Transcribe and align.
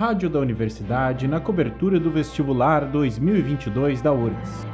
Rádio 0.00 0.30
da 0.30 0.40
Universidade 0.40 1.28
na 1.28 1.38
cobertura 1.38 2.00
do 2.00 2.10
vestibular 2.10 2.86
2022 2.86 4.00
da 4.00 4.10
URGS. 4.10 4.66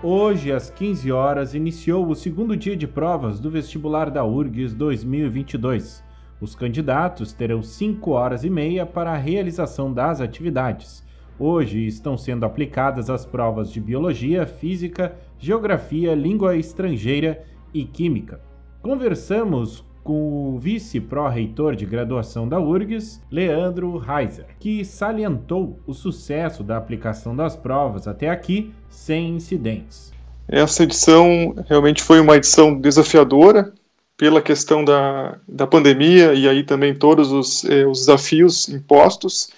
Hoje, 0.00 0.52
às 0.52 0.70
15 0.70 1.10
horas, 1.10 1.54
iniciou 1.54 2.06
o 2.06 2.14
segundo 2.14 2.56
dia 2.56 2.76
de 2.76 2.86
provas 2.86 3.40
do 3.40 3.50
vestibular 3.50 4.08
da 4.08 4.24
URGS 4.24 4.74
2022. 4.74 6.04
Os 6.40 6.54
candidatos 6.54 7.32
terão 7.32 7.60
5 7.60 8.08
horas 8.12 8.44
e 8.44 8.48
meia 8.48 8.86
para 8.86 9.10
a 9.10 9.16
realização 9.16 9.92
das 9.92 10.20
atividades. 10.20 11.04
Hoje 11.36 11.84
estão 11.84 12.16
sendo 12.16 12.46
aplicadas 12.46 13.10
as 13.10 13.26
provas 13.26 13.72
de 13.72 13.80
Biologia, 13.80 14.46
Física, 14.46 15.16
Geografia, 15.36 16.14
Língua 16.14 16.54
Estrangeira 16.56 17.42
e 17.74 17.84
Química. 17.84 18.40
Conversamos 18.80 19.84
com 20.06 20.54
o 20.54 20.58
vice-pró-reitor 20.60 21.74
de 21.74 21.84
graduação 21.84 22.48
da 22.48 22.60
URGS, 22.60 23.20
Leandro 23.28 23.98
Reiser, 23.98 24.46
que 24.60 24.84
salientou 24.84 25.80
o 25.84 25.92
sucesso 25.92 26.62
da 26.62 26.76
aplicação 26.76 27.34
das 27.34 27.56
provas 27.56 28.06
até 28.06 28.30
aqui 28.30 28.72
sem 28.88 29.30
incidentes. 29.30 30.12
Essa 30.48 30.84
edição 30.84 31.56
realmente 31.68 32.04
foi 32.04 32.20
uma 32.20 32.36
edição 32.36 32.72
desafiadora 32.78 33.72
pela 34.16 34.40
questão 34.40 34.84
da, 34.84 35.38
da 35.46 35.66
pandemia 35.66 36.32
e 36.34 36.48
aí 36.48 36.62
também 36.62 36.94
todos 36.94 37.32
os, 37.32 37.64
eh, 37.64 37.84
os 37.84 38.06
desafios 38.06 38.68
impostos. 38.68 39.50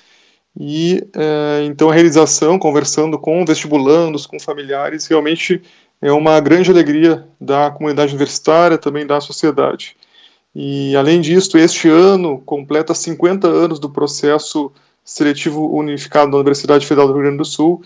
E 0.59 1.07
eh, 1.15 1.65
então 1.67 1.91
a 1.91 1.95
realização, 1.95 2.59
conversando 2.59 3.19
com 3.19 3.45
vestibulandos, 3.45 4.25
com 4.25 4.41
familiares, 4.41 5.07
realmente 5.07 5.61
é 6.01 6.11
uma 6.11 6.41
grande 6.41 6.71
alegria 6.71 7.29
da 7.39 7.71
comunidade 7.71 8.13
universitária, 8.13 8.79
também 8.79 9.07
da 9.07 9.21
sociedade. 9.21 9.95
E, 10.55 10.97
além 10.97 11.21
disso, 11.21 11.57
este 11.59 11.89
ano 11.89 12.39
completa 12.39 12.95
50 12.95 13.47
anos 13.47 13.79
do 13.79 13.91
processo 13.91 14.73
seletivo 15.05 15.71
unificado 15.75 16.31
da 16.31 16.37
Universidade 16.39 16.87
Federal 16.87 17.09
do 17.09 17.15
Rio 17.15 17.23
Grande 17.23 17.39
do 17.39 17.45
Sul. 17.45 17.83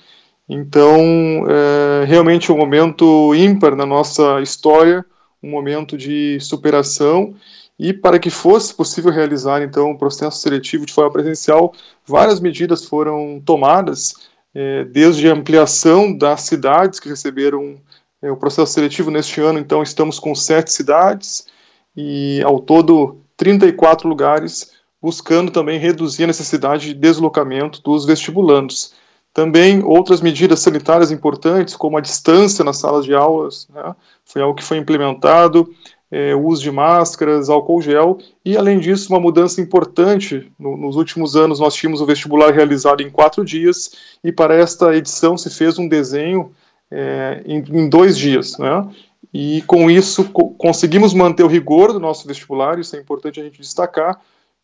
Então, 0.49 1.01
é 1.49 2.05
realmente 2.05 2.51
um 2.51 2.57
momento 2.57 3.35
ímpar 3.35 3.77
na 3.77 3.87
nossa 3.87 4.41
história, 4.41 5.05
um 5.43 5.51
momento 5.51 5.97
de 5.97 6.39
superação. 6.41 7.35
E 7.79 7.93
para 7.93 8.19
que 8.19 8.31
fosse 8.31 8.75
possível 8.75 9.11
realizar, 9.11 9.63
então, 9.63 9.91
o 9.91 9.99
processo 9.99 10.41
seletivo 10.41 10.87
de 10.87 10.93
forma 10.93 11.11
presencial, 11.11 11.73
várias 12.07 12.39
medidas 12.39 12.85
foram 12.85 13.43
tomadas, 13.45 14.15
é, 14.55 14.85
desde 14.85 15.29
a 15.29 15.33
ampliação 15.33 16.17
das 16.17 16.43
cidades 16.43 17.01
que 17.01 17.09
receberam 17.09 17.77
é, 18.21 18.31
o 18.31 18.37
processo 18.37 18.73
seletivo 18.73 19.11
neste 19.11 19.41
ano, 19.41 19.59
então, 19.59 19.83
estamos 19.83 20.19
com 20.19 20.35
sete 20.35 20.73
cidades, 20.73 21.47
e 21.97 22.43
ao 22.45 22.61
todo 22.61 23.23
34 23.37 24.09
lugares, 24.09 24.73
buscando 25.01 25.51
também 25.51 25.79
reduzir 25.79 26.25
a 26.25 26.29
necessidade 26.29 26.89
de 26.89 26.95
deslocamento 26.95 27.83
dos 27.83 28.05
vestibulandos. 28.05 28.95
Também 29.35 29.83
outras 29.83 30.21
medidas 30.21 30.61
sanitárias 30.61 31.11
importantes, 31.11 31.75
como 31.75 31.97
a 31.97 32.01
distância 32.01 32.65
nas 32.65 32.79
salas 32.79 33.05
de 33.05 33.15
aulas, 33.15 33.67
né, 33.73 33.95
foi 34.25 34.43
algo 34.43 34.55
que 34.55 34.65
foi 34.65 34.77
implementado, 34.77 35.69
é, 36.11 36.35
o 36.35 36.47
uso 36.47 36.63
de 36.63 36.71
máscaras, 36.71 37.49
álcool 37.49 37.81
gel, 37.81 38.19
e 38.45 38.55
além 38.55 38.79
disso, 38.79 39.11
uma 39.11 39.19
mudança 39.19 39.63
importante. 39.63 40.53
No, 40.59 40.77
nos 40.77 40.97
últimos 40.97 41.35
anos, 41.35 41.59
nós 41.59 41.75
tínhamos 41.75 42.03
o 42.03 42.07
vestibular 42.07 42.53
realizado 42.53 43.01
em 43.01 43.09
quatro 43.09 43.43
dias, 43.43 43.93
e 44.23 44.31
para 44.31 44.55
esta 44.55 44.95
edição 44.95 45.39
se 45.39 45.49
fez 45.49 45.79
um 45.79 45.89
desenho 45.89 46.53
é, 46.91 47.43
em, 47.47 47.65
em, 47.67 47.89
dois 47.89 48.19
dias. 48.19 48.59
Né? 48.59 48.87
E 49.33 49.63
com 49.63 49.91
isso 49.91 50.25
co 50.31 50.51
conseguimos 50.51 51.15
manter 51.15 51.43
o 51.43 51.49
rigor 51.49 51.93
do 51.93 52.01
nosso 52.01 52.27
vestibular, 52.27 52.79
isso 52.79 52.97
é 52.97 52.99
importante 52.99 53.41
a 53.41 53.45
gente 53.45 53.61
destacar, 53.61 54.21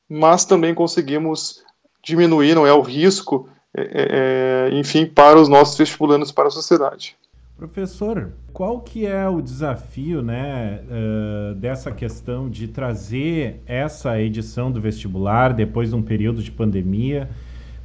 mas 0.09 0.45
também 0.45 0.75
conseguimos 0.75 1.63
diminuir, 2.03 2.55
não 2.55 2.67
é, 2.67 2.73
o 2.73 2.81
risco, 2.81 3.49
é, 3.77 3.83
é, 3.83 4.71
é, 4.73 4.79
enfim, 4.79 5.07
para 5.07 5.39
os 5.39 5.49
nossos 5.49 5.77
vestibulandos, 5.77 6.33
para 6.33 6.49
a 6.49 6.51
sociedade. 6.51 7.17
Professor, 7.57 8.33
qual 8.53 8.81
que 8.81 9.05
é 9.05 9.29
o 9.29 9.43
desafio, 9.43 10.23
né, 10.23 10.81
uh, 10.85 11.55
dessa 11.57 11.91
questão 11.91 12.49
de 12.49 12.69
trazer 12.69 13.61
essa 13.67 14.21
edição 14.21 14.71
do 14.71 14.81
vestibular 14.81 15.53
depois 15.53 15.91
de 15.91 15.97
um 15.97 16.03
período 16.03 16.41
de 16.41 16.53
pandemia? 16.53 17.29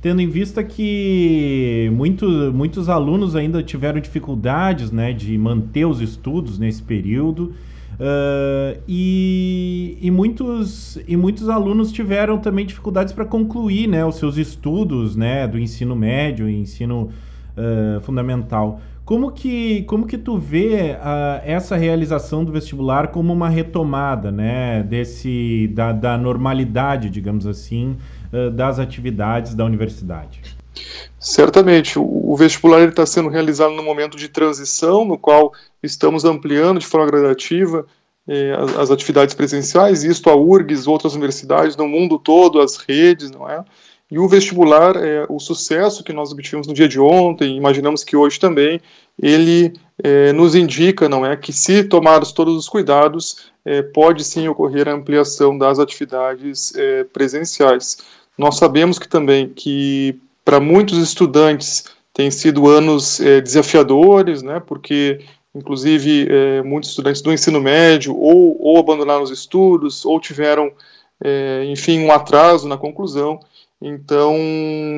Tendo 0.03 0.21
em 0.21 0.27
vista 0.27 0.61
que 0.61 1.89
muito, 1.93 2.27
muitos 2.53 2.89
alunos 2.89 3.37
ainda 3.37 3.63
tiveram 3.63 4.01
dificuldades 4.01 4.91
né, 4.91 5.13
de 5.13 5.37
manter 5.37 5.85
os 5.85 6.01
estudos 6.01 6.59
nesse 6.59 6.83
período. 6.83 7.53
Uh, 7.93 8.81
e, 8.85 9.97
e, 10.01 10.11
muitos, 10.11 10.99
e 11.07 11.15
muitos 11.15 11.47
alunos 11.47 11.89
tiveram 11.89 12.37
também 12.37 12.65
dificuldades 12.65 13.13
para 13.13 13.23
concluir 13.23 13.87
né, 13.87 14.03
os 14.03 14.15
seus 14.15 14.35
estudos 14.35 15.15
né, 15.15 15.47
do 15.47 15.57
ensino 15.57 15.95
médio 15.95 16.49
e 16.49 16.59
ensino 16.59 17.09
uh, 17.55 18.01
fundamental. 18.01 18.81
Como 19.05 19.31
que, 19.31 19.83
como 19.83 20.05
que 20.05 20.17
tu 20.17 20.37
vê 20.37 20.97
uh, 20.99 21.41
essa 21.45 21.77
realização 21.77 22.43
do 22.43 22.51
vestibular 22.51 23.07
como 23.07 23.31
uma 23.31 23.47
retomada 23.47 24.33
né, 24.33 24.83
desse, 24.83 25.71
da, 25.73 25.93
da 25.93 26.17
normalidade, 26.17 27.09
digamos 27.09 27.47
assim, 27.47 27.95
das 28.53 28.79
atividades 28.79 29.53
da 29.53 29.65
universidade? 29.65 30.41
Certamente, 31.19 31.97
o, 31.97 32.35
vestibular 32.35 32.87
está 32.87 33.05
sendo 33.05 33.29
realizado 33.29 33.73
no 33.73 33.83
momento 33.83 34.17
de 34.17 34.27
transição, 34.27 35.05
no 35.05 35.17
qual 35.17 35.53
estamos 35.81 36.25
ampliando 36.25 36.79
de 36.79 36.85
forma 36.85 37.05
gradativa 37.07 37.85
eh, 38.27 38.53
as, 38.57 38.77
as, 38.77 38.91
atividades 38.91 39.33
presenciais, 39.33 40.03
isto 40.03 40.29
a 40.29 40.35
URGS, 40.35 40.87
outras 40.87 41.13
universidades 41.13 41.77
no 41.77 41.87
mundo 41.87 42.17
todo, 42.17 42.59
as 42.59 42.77
redes, 42.77 43.31
não 43.31 43.49
é? 43.49 43.63
E 44.11 44.19
o 44.19 44.27
vestibular, 44.27 44.95
é, 44.95 45.25
o 45.27 45.39
sucesso 45.39 46.03
que 46.03 46.13
nós 46.13 46.31
obtivemos 46.31 46.67
no 46.67 46.73
dia 46.73 46.87
de 46.87 46.99
ontem, 46.99 47.57
imaginamos 47.57 48.03
que 48.03 48.15
hoje 48.15 48.39
também, 48.39 48.79
ele 49.19 49.73
é, 50.03 50.31
nos 50.33 50.53
indica, 50.53 51.09
não 51.09 51.25
é, 51.25 51.35
que 51.35 51.51
se 51.51 51.83
tomarmos 51.83 52.31
todos 52.31 52.55
os 52.55 52.69
cuidados, 52.69 53.51
é, 53.65 53.81
pode 53.81 54.23
sim 54.23 54.47
ocorrer 54.47 54.87
a 54.87 54.93
ampliação 54.93 55.57
das 55.57 55.79
atividades 55.79 56.75
é, 56.75 57.05
presenciais. 57.05 57.97
Nós 58.37 58.57
sabemos 58.57 58.97
que 58.97 59.07
também 59.07 59.49
que 59.49 60.19
para 60.43 60.59
muitos 60.59 60.97
estudantes 60.97 61.85
têm 62.13 62.29
sido 62.29 62.67
anos 62.67 63.19
é, 63.19 63.41
desafiadores, 63.41 64.41
né, 64.41 64.59
porque 64.59 65.19
inclusive 65.55 66.27
é, 66.29 66.61
muitos 66.63 66.89
estudantes 66.89 67.21
do 67.21 67.31
ensino 67.31 67.61
médio 67.61 68.15
ou, 68.15 68.57
ou 68.59 68.79
abandonaram 68.79 69.23
os 69.23 69.31
estudos 69.31 70.05
ou 70.05 70.19
tiveram, 70.19 70.71
enfim, 71.69 71.99
um 71.99 72.11
atraso 72.11 72.67
na 72.67 72.75
conclusão. 72.75 73.39
Então, 73.81 74.35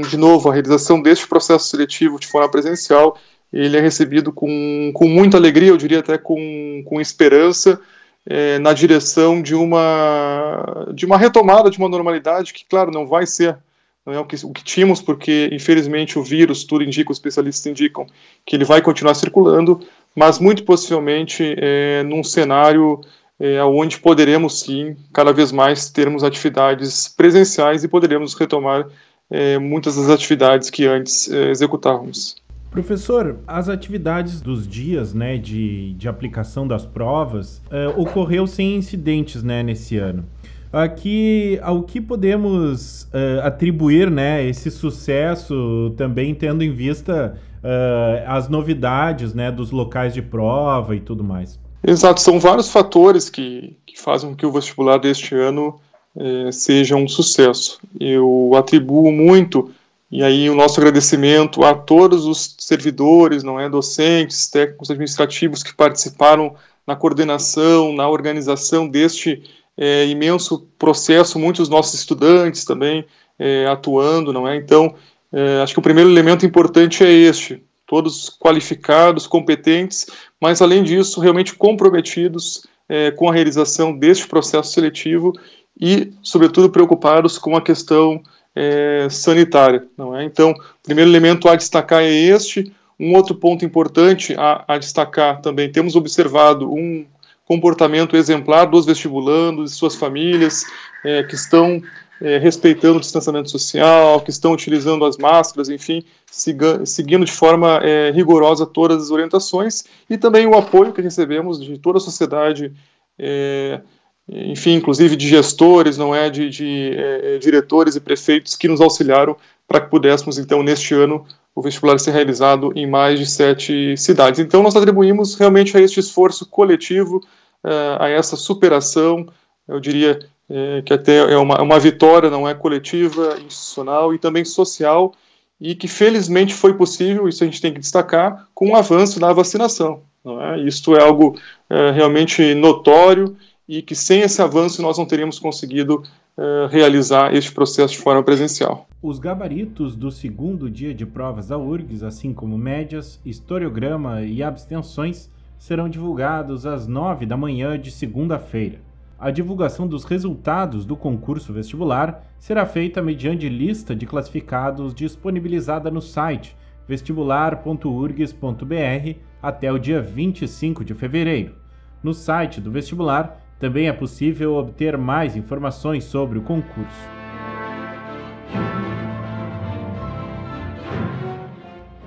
de 0.09 0.16
novo, 0.16 0.50
a 0.50 0.53
realização 0.53 1.02
deste 1.02 1.28
processo 1.28 1.67
seletivo 1.67 2.19
de 2.19 2.28
forma 2.28 2.50
presencial, 2.50 3.17
ele 3.52 3.78
é 3.78 3.81
recebido 3.81 4.31
com, 4.31 4.91
com 4.94 5.07
muita 5.07 5.38
alegria, 5.38 5.69
eu 5.69 5.78
diria 5.78 6.00
até 6.00 6.17
com, 6.17 6.84
com 6.85 7.02
esperança, 7.02 7.79
é, 8.25 8.59
na 8.59 8.74
direção 8.74 9.41
de 9.41 9.56
uma, 9.56 10.88
de 10.94 11.06
uma 11.06 11.18
retomada 11.18 11.69
de 11.69 11.78
uma 11.78 11.90
normalidade 11.90 12.53
que, 12.53 12.66
claro, 12.66 12.91
não 12.91 13.08
vai 13.08 13.25
ser 13.25 13.58
não 14.06 14.13
é 14.13 14.19
o 14.19 14.25
que, 14.25 14.36
o 14.46 14.53
que 14.53 14.63
tínhamos, 14.63 15.02
porque 15.02 15.50
infelizmente 15.52 16.19
o 16.19 16.24
vírus, 16.24 16.64
tudo 16.64 16.84
indica, 16.84 17.12
os 17.12 17.18
especialistas 17.18 17.66
indicam 17.66 18.06
que 18.46 18.56
ele 18.56 18.64
vai 18.64 18.81
continuar 18.81 19.16
circulando, 19.16 19.80
mas 20.16 20.38
muito 20.38 20.64
possivelmente 20.64 21.56
é, 21.58 22.03
num 22.03 22.24
cenário 22.24 23.02
é, 23.40 23.64
onde 23.64 24.00
poderemos 24.00 24.59
sim, 24.59 24.96
cada 25.12 25.34
vez 25.34 25.52
mais, 25.52 25.90
termos 25.90 26.24
atividades 26.24 27.08
presenciais 27.08 27.84
e 27.84 27.88
poderemos 27.88 28.35
retomar 28.35 28.88
é, 29.30 29.58
muitas 29.58 29.96
das 29.96 30.09
atividades 30.09 30.70
que 30.70 30.85
antes 30.85 31.29
é, 31.32 31.49
executávamos. 31.49 32.35
Professor, 32.75 33.39
as 33.47 33.69
atividades 33.69 34.41
dos 34.41 34.67
dias 34.67 35.13
né, 35.13 35.37
de, 35.37 35.93
de 35.93 36.09
aplicação 36.09 36.67
das 36.67 36.85
provas 36.85 37.61
é, 37.72 37.87
ocorreu 37.87 38.45
sem 38.45 38.75
incidentes 38.75 39.41
né, 39.41 39.63
nesse 39.63 39.95
ano. 39.97 40.25
Aqui, 40.73 41.57
ao 41.63 41.83
que 41.83 42.01
podemos 42.01 43.03
uh, 43.03 43.45
atribuir 43.45 44.11
né, 44.11 44.43
esse 44.45 44.69
sucesso, 44.69 45.93
também 45.95 46.35
tendo 46.35 46.66
em 46.66 46.73
vista 46.73 47.39
uh, 47.63 48.27
as 48.27 48.49
novidades 48.49 49.33
né, 49.33 49.49
dos 49.49 49.72
locais 49.72 50.13
de 50.13 50.22
prova 50.22 50.97
e 50.97 50.99
tudo 50.99 51.23
mais? 51.23 51.57
Exato, 51.81 52.19
são 52.19 52.41
vários 52.41 52.69
fatores 52.69 53.29
que, 53.29 53.77
que 53.85 53.97
fazem 53.97 54.31
com 54.31 54.35
que 54.35 54.45
o 54.45 54.51
vestibular 54.51 54.97
deste 54.97 55.33
ano 55.33 55.79
é, 56.13 56.51
seja 56.51 56.97
um 56.97 57.07
sucesso. 57.07 57.79
Eu 57.97 58.51
atribuo 58.53 59.13
muito, 59.13 59.72
e 60.16 60.23
aí 60.23 60.50
o 60.50 60.56
nosso 60.56 60.79
agradecimento 60.79 61.62
a 61.66 61.76
todos 61.76 62.23
os 62.23 62.56
servidores, 62.58 63.44
não 63.44 63.59
é, 63.59 63.67
docentes, 63.67 64.47
técnicos 64.47 64.90
administrativos 64.90 65.62
que 65.62 65.76
participaram 65.76 66.56
na 66.88 66.96
coordenação, 66.96 67.91
na 67.91 68.08
organização 68.08 68.88
deste 68.88 69.44
é, 69.76 70.06
imenso 70.06 70.70
processo, 70.79 71.38
muitos 71.38 71.67
nossos 71.67 71.96
estudantes 71.96 72.64
também 72.64 73.06
é, 73.38 73.66
atuando, 73.67 74.32
não 74.32 74.47
é? 74.47 74.56
Então, 74.56 74.96
é, 75.34 75.62
acho 75.62 75.73
que 75.73 75.79
o 75.79 75.84
primeiro 75.84 76.09
elemento 76.09 76.46
importante 76.46 77.03
é 77.03 77.11
este, 77.11 77.61
todos 77.85 78.29
qualificados, 78.40 79.28
competentes, 79.28 80.08
mas 80.40 80.61
além 80.61 80.82
disso, 80.82 81.20
realmente 81.20 81.56
comprometidos 81.56 82.66
é, 82.88 83.11
com 83.11 83.29
a 83.29 83.34
realização 83.34 83.91
deste 83.91 84.26
processo 84.29 84.72
seletivo 84.72 85.34
e, 85.78 86.14
sobretudo, 86.23 86.70
preocupados 86.70 87.38
com 87.38 87.58
a 87.58 87.61
questão 87.61 88.23
é, 88.55 89.07
sanitária. 89.09 89.85
Não 89.97 90.16
é? 90.16 90.23
Então, 90.23 90.52
o 90.52 90.84
primeiro 90.84 91.09
elemento 91.09 91.47
a 91.49 91.55
destacar 91.55 92.02
é 92.02 92.11
este. 92.11 92.72
Um 92.99 93.13
outro 93.13 93.35
ponto 93.35 93.66
importante 93.66 94.34
a, 94.37 94.63
a 94.67 94.78
destacar 94.78 95.41
também, 95.41 95.69
temos 95.69 95.96
observado 95.96 96.72
um 96.72 97.05
comportamento 97.46 98.16
exemplar 98.16 98.66
dos 98.66 98.85
vestibulandos 98.85 99.72
e 99.72 99.75
suas 99.75 99.96
famílias, 99.96 100.63
é, 101.03 101.22
que 101.23 101.35
estão 101.35 101.81
é, 102.22 102.37
respeitando 102.37 102.97
o 102.97 103.02
distanciamento 103.02 103.49
social, 103.49 104.22
que 104.22 104.29
estão 104.29 104.52
utilizando 104.53 105.05
as 105.05 105.17
máscaras, 105.17 105.69
enfim, 105.69 106.03
siga, 106.25 106.85
seguindo 106.85 107.25
de 107.25 107.31
forma 107.31 107.79
é, 107.84 108.11
rigorosa 108.11 108.66
todas 108.66 109.03
as 109.03 109.11
orientações, 109.11 109.84
e 110.09 110.17
também 110.17 110.47
o 110.47 110.55
apoio 110.55 110.93
que 110.93 111.01
recebemos 111.01 111.63
de 111.63 111.78
toda 111.78 111.97
a 111.97 112.01
sociedade 112.01 112.73
é, 113.19 113.81
enfim, 114.27 114.73
inclusive 114.73 115.16
de 115.16 115.27
gestores, 115.27 115.97
não 115.97 116.13
é, 116.13 116.29
de, 116.29 116.49
de 116.49 116.91
é, 116.95 117.35
é, 117.35 117.37
diretores 117.37 117.95
e 117.95 117.99
prefeitos 117.99 118.55
que 118.55 118.67
nos 118.67 118.81
auxiliaram 118.81 119.37
para 119.67 119.81
que 119.81 119.89
pudéssemos, 119.89 120.37
então, 120.37 120.63
neste 120.63 120.93
ano, 120.93 121.25
o 121.53 121.61
vestibular 121.61 121.99
ser 121.99 122.11
realizado 122.11 122.72
em 122.75 122.87
mais 122.87 123.19
de 123.19 123.25
sete 123.25 123.95
cidades. 123.97 124.39
Então, 124.39 124.63
nós 124.63 124.75
atribuímos 124.75 125.35
realmente 125.35 125.77
a 125.77 125.79
este 125.79 125.99
esforço 125.99 126.45
coletivo, 126.47 127.17
uh, 127.63 128.01
a 128.01 128.09
essa 128.09 128.35
superação, 128.35 129.27
eu 129.67 129.79
diria 129.79 130.19
é, 130.47 130.83
que 130.83 130.93
até 130.93 131.17
é 131.33 131.37
uma, 131.37 131.59
uma 131.61 131.79
vitória, 131.79 132.29
não 132.29 132.47
é, 132.47 132.53
coletiva, 132.53 133.35
institucional 133.45 134.13
e 134.13 134.19
também 134.19 134.45
social, 134.45 135.13
e 135.59 135.73
que 135.73 135.87
felizmente 135.87 136.53
foi 136.53 136.73
possível, 136.75 137.27
isso 137.27 137.43
a 137.43 137.47
gente 137.47 137.61
tem 137.61 137.73
que 137.73 137.79
destacar, 137.79 138.47
com 138.53 138.72
o 138.72 138.75
avanço 138.75 139.19
da 139.19 139.33
vacinação. 139.33 140.01
Não 140.23 140.41
é? 140.41 140.59
Isto 140.59 140.95
é 140.95 141.01
algo 141.01 141.35
realmente 141.69 142.53
notório 142.53 143.35
e 143.67 143.82
que 143.82 143.96
sem 143.96 144.22
esse 144.22 144.41
avanço 144.41 144.82
nós 144.82 144.97
não 144.97 145.06
teríamos 145.06 145.40
conseguido 145.40 146.03
uh, 146.38 146.67
realizar 146.70 147.34
este 147.34 147.52
processo 147.52 147.94
de 147.94 148.00
forma 148.00 148.23
presencial. 148.23 148.88
Os 149.02 149.20
gabaritos 149.20 149.96
do 149.96 150.12
segundo 150.12 150.70
dia 150.70 150.94
de 150.94 151.06
provas 151.06 151.47
da 151.47 151.58
URGS, 151.58 152.03
assim 152.03 152.34
como 152.34 152.58
médias, 152.58 153.20
historiograma 153.26 154.22
e 154.22 154.44
abstenções, 154.44 155.29
serão 155.58 155.90
divulgados 155.90 156.66
às 156.66 156.88
9 156.88 157.26
da 157.26 157.38
manhã 157.38 157.79
de 157.79 157.91
segunda-feira. 157.91 158.79
A 159.17 159.32
divulgação 159.32 159.88
dos 159.88 160.03
resultados 160.03 160.85
do 160.85 160.96
concurso 160.96 161.53
vestibular 161.53 162.23
será 162.38 162.66
feita 162.66 163.02
mediante 163.02 163.47
lista 163.47 163.96
de 163.96 164.06
classificados 164.06 164.94
disponibilizada 164.94 165.90
no 165.90 166.02
site 166.02 166.56
vestibular.urgs.br 166.88 169.20
até 169.41 169.72
o 169.72 169.79
dia 169.79 170.02
25 170.02 170.84
de 170.84 170.94
fevereiro. 170.94 171.56
No 172.03 172.14
site 172.14 172.61
do 172.61 172.70
vestibular 172.70 173.45
também 173.59 173.87
é 173.87 173.93
possível 173.93 174.55
obter 174.55 174.97
mais 174.97 175.35
informações 175.35 176.03
sobre 176.03 176.37
o 176.37 176.41
concurso. 176.41 177.16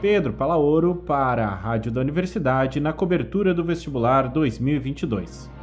Pedro 0.01 0.33
Palaoro 0.33 0.95
para 0.95 1.47
a 1.47 1.55
Rádio 1.55 1.91
da 1.91 2.01
Universidade 2.01 2.79
na 2.79 2.93
cobertura 2.93 3.53
do 3.53 3.65
vestibular 3.65 4.29
2022. 4.29 5.58